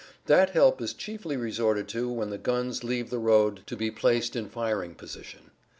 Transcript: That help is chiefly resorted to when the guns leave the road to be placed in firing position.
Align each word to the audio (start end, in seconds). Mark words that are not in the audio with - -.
That 0.25 0.49
help 0.49 0.81
is 0.81 0.95
chiefly 0.95 1.37
resorted 1.37 1.87
to 1.89 2.11
when 2.11 2.31
the 2.31 2.39
guns 2.39 2.83
leave 2.83 3.11
the 3.11 3.19
road 3.19 3.61
to 3.67 3.77
be 3.77 3.91
placed 3.91 4.35
in 4.35 4.49
firing 4.49 4.95
position. 4.95 5.51